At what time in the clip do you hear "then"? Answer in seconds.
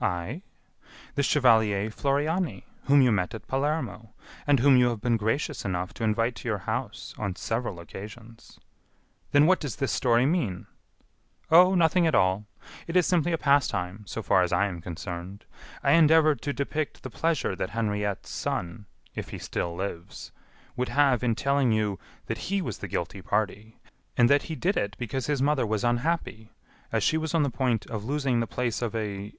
9.32-9.44